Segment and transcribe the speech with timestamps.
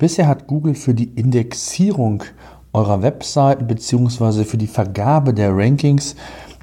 [0.00, 2.22] Bisher hat Google für die Indexierung
[2.72, 4.44] eurer Webseiten bzw.
[4.44, 6.16] für die Vergabe der Rankings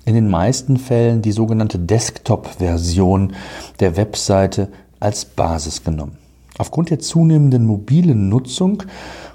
[0.05, 3.33] in den meisten Fällen die sogenannte Desktop-Version
[3.79, 4.69] der Webseite
[4.99, 6.17] als Basis genommen.
[6.57, 8.81] Aufgrund der zunehmenden mobilen Nutzung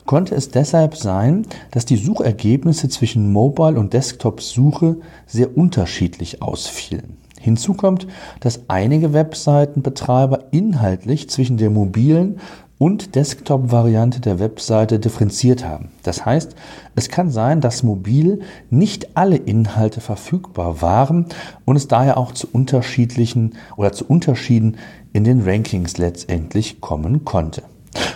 [0.05, 4.97] konnte es deshalb sein, dass die Suchergebnisse zwischen Mobile- und Desktop-Suche
[5.29, 7.19] sehr unterschiedlich ausfielen.
[7.39, 8.09] Hinzu kommt,
[8.41, 12.41] dass einige Webseitenbetreiber inhaltlich zwischen der mobilen
[12.83, 15.91] und Desktop-Variante der Webseite differenziert haben.
[16.03, 16.57] Das heißt,
[16.97, 21.27] es kann sein, dass mobil nicht alle Inhalte verfügbar waren
[21.65, 24.79] und es daher auch zu unterschiedlichen oder zu Unterschieden
[25.13, 27.63] in den Rankings letztendlich kommen konnte.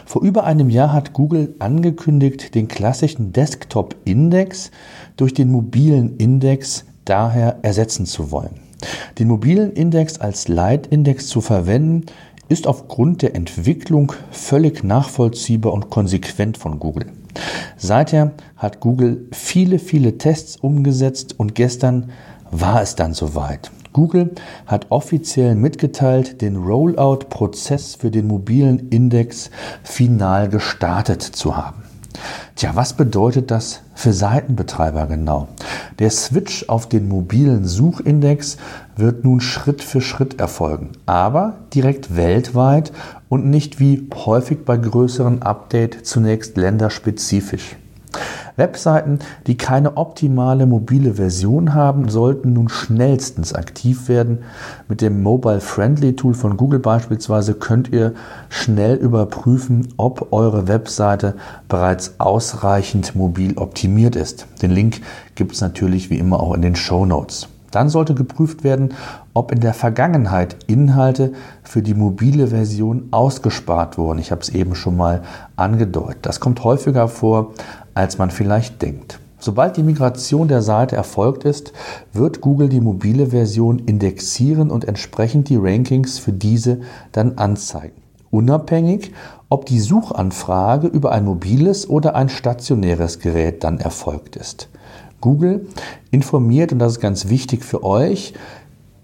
[0.05, 4.73] Vor über einem Jahr hat Google angekündigt, den klassischen Desktop-Index
[5.17, 8.66] durch den mobilen Index daher ersetzen zu wollen.
[9.19, 12.06] Den mobilen Index als Leitindex zu verwenden,
[12.48, 17.06] ist aufgrund der Entwicklung völlig nachvollziehbar und konsequent von Google.
[17.77, 22.10] Seither hat Google viele, viele Tests umgesetzt und gestern
[22.50, 23.70] war es dann soweit.
[23.92, 24.33] Google
[24.66, 29.50] hat offiziell mitgeteilt, den Rollout-Prozess für den mobilen Index
[29.83, 31.86] final gestartet zu haben.
[32.55, 35.48] Tja, was bedeutet das für Seitenbetreiber genau?
[35.98, 38.56] Der Switch auf den mobilen Suchindex
[38.97, 42.92] wird nun Schritt für Schritt erfolgen, aber direkt weltweit
[43.28, 47.77] und nicht wie häufig bei größeren Updates zunächst länderspezifisch.
[48.56, 54.39] Webseiten, die keine optimale mobile Version haben, sollten nun schnellstens aktiv werden.
[54.89, 58.14] Mit dem Mobile Friendly Tool von Google beispielsweise könnt ihr
[58.48, 61.34] schnell überprüfen, ob eure Webseite
[61.68, 64.46] bereits ausreichend mobil optimiert ist.
[64.62, 65.00] Den Link
[65.34, 67.48] gibt es natürlich wie immer auch in den Show Notes.
[67.77, 68.95] Dann sollte geprüft werden,
[69.35, 74.19] ob in der Vergangenheit Inhalte für die mobile Version ausgespart wurden.
[74.19, 75.20] Ich habe es eben schon mal
[75.57, 76.25] angedeutet.
[76.25, 77.53] Das kommt häufiger vor,
[77.92, 79.20] als man vielleicht denkt.
[79.39, 81.75] Sobald die Migration der Seite erfolgt ist,
[82.14, 86.81] wird Google die mobile Version indexieren und entsprechend die Rankings für diese
[87.13, 88.01] dann anzeigen.
[88.31, 89.13] Unabhängig,
[89.51, 94.70] ob die Suchanfrage über ein mobiles oder ein stationäres Gerät dann erfolgt ist.
[95.20, 95.66] Google
[96.10, 98.34] informiert, und das ist ganz wichtig für euch,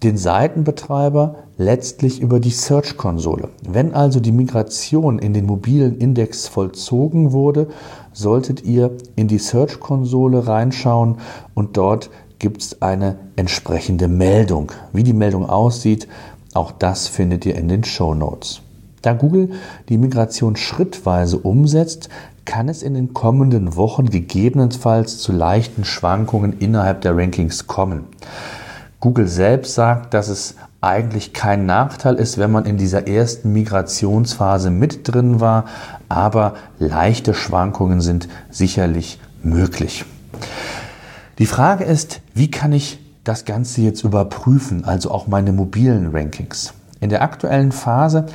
[0.03, 3.49] den Seitenbetreiber letztlich über die Search-Konsole.
[3.67, 7.67] Wenn also die Migration in den mobilen Index vollzogen wurde,
[8.11, 11.17] solltet ihr in die Search-Konsole reinschauen
[11.53, 12.09] und dort
[12.39, 14.71] gibt es eine entsprechende Meldung.
[14.91, 16.07] Wie die Meldung aussieht,
[16.53, 18.61] auch das findet ihr in den Show Notes.
[19.01, 19.51] Da Google
[19.89, 22.09] die Migration schrittweise umsetzt,
[22.45, 28.05] kann es in den kommenden Wochen gegebenenfalls zu leichten Schwankungen innerhalb der Rankings kommen.
[28.99, 34.69] Google selbst sagt, dass es eigentlich kein Nachteil ist, wenn man in dieser ersten Migrationsphase
[34.69, 35.65] mit drin war,
[36.09, 40.05] aber leichte Schwankungen sind sicherlich möglich.
[41.39, 46.73] Die Frage ist, wie kann ich das Ganze jetzt überprüfen, also auch meine mobilen Rankings?
[46.99, 48.25] In der aktuellen Phase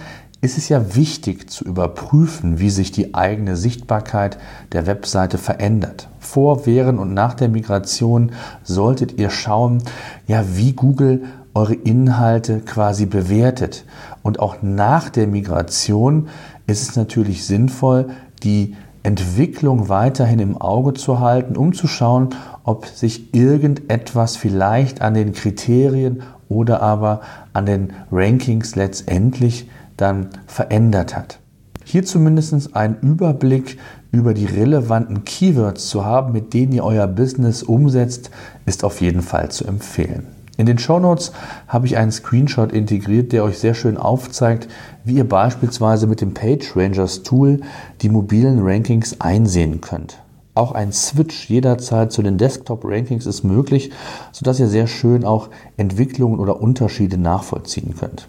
[0.40, 4.38] ist es ja wichtig zu überprüfen, wie sich die eigene Sichtbarkeit
[4.72, 8.32] der Webseite verändert vor, während und nach der Migration
[8.62, 9.82] solltet ihr schauen,
[10.26, 13.84] ja, wie Google eure Inhalte quasi bewertet.
[14.22, 16.28] Und auch nach der Migration
[16.66, 18.10] ist es natürlich sinnvoll,
[18.42, 22.30] die Entwicklung weiterhin im Auge zu halten, um zu schauen,
[22.62, 27.22] ob sich irgendetwas vielleicht an den Kriterien oder aber
[27.52, 31.38] an den Rankings letztendlich dann verändert hat.
[31.84, 33.78] Hier zumindest einen Überblick
[34.10, 38.30] über die relevanten Keywords zu haben, mit denen ihr euer Business umsetzt,
[38.66, 40.26] ist auf jeden Fall zu empfehlen.
[40.58, 41.32] In den Show Notes
[41.68, 44.68] habe ich einen Screenshot integriert, der euch sehr schön aufzeigt,
[45.04, 47.60] wie ihr beispielsweise mit dem PageRangers Tool
[48.02, 50.18] die mobilen Rankings einsehen könnt.
[50.54, 53.92] Auch ein Switch jederzeit zu den Desktop-Rankings ist möglich,
[54.32, 58.28] sodass ihr sehr schön auch Entwicklungen oder Unterschiede nachvollziehen könnt.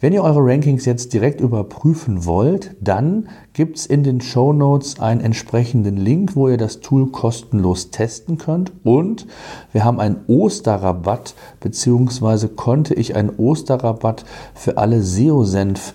[0.00, 5.00] Wenn ihr eure Rankings jetzt direkt überprüfen wollt, dann gibt es in den Show Notes
[5.00, 8.72] einen entsprechenden Link, wo ihr das Tool kostenlos testen könnt.
[8.84, 9.26] Und
[9.72, 14.24] wir haben einen Osterrabatt, beziehungsweise konnte ich einen Osterrabatt
[14.54, 15.94] für alle SEO-Senf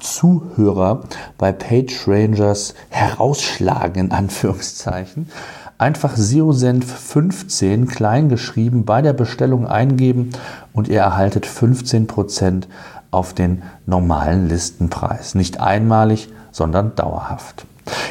[0.00, 1.04] Zuhörer
[1.38, 5.30] bei PageRangers herausschlagen, in Anführungszeichen.
[5.78, 10.30] Einfach SEO-Senf 15 klein geschrieben bei der Bestellung eingeben
[10.72, 12.64] und ihr erhaltet 15%
[13.10, 15.34] auf den normalen Listenpreis.
[15.34, 17.66] Nicht einmalig, sondern dauerhaft.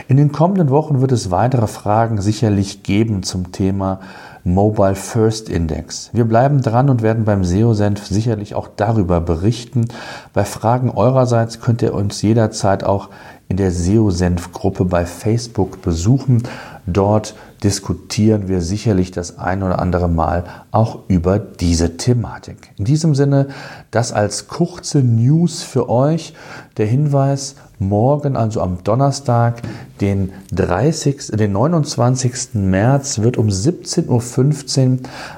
[0.07, 3.99] In den kommenden Wochen wird es weitere Fragen sicherlich geben zum Thema
[4.43, 6.09] Mobile First Index.
[6.13, 9.87] Wir bleiben dran und werden beim SEO-Senf sicherlich auch darüber berichten.
[10.33, 13.09] Bei Fragen eurerseits könnt ihr uns jederzeit auch
[13.49, 16.43] in der SEO-Senf-Gruppe bei Facebook besuchen.
[16.85, 22.71] Dort diskutieren wir sicherlich das ein oder andere Mal auch über diese Thematik.
[22.77, 23.47] In diesem Sinne,
[23.91, 26.33] das als kurze News für euch.
[26.77, 29.61] Der Hinweis, morgen, also am Donnerstag,
[30.01, 32.53] den 30., den 29.
[32.53, 34.97] März, wird um 17.15 Uhr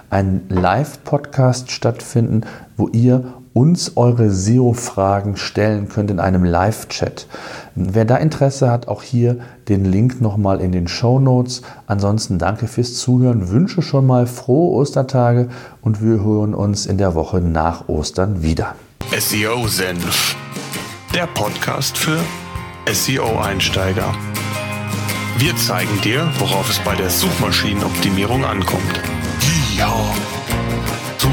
[0.09, 2.41] ein Live-Podcast stattfinden,
[2.75, 7.27] wo ihr uns eure SEO-Fragen stellen könnt in einem Live-Chat.
[7.75, 11.61] Wer da Interesse hat, auch hier den Link nochmal in den Show Notes.
[11.85, 15.49] Ansonsten danke fürs Zuhören, wünsche schon mal frohe Ostertage
[15.81, 18.75] und wir hören uns in der Woche nach Ostern wieder.
[19.11, 20.37] SEO Senf,
[21.13, 22.19] der Podcast für
[22.89, 24.15] SEO-Einsteiger.
[25.37, 29.01] Wir zeigen dir, worauf es bei der Suchmaschinenoptimierung ankommt.
[29.77, 29.93] Ja.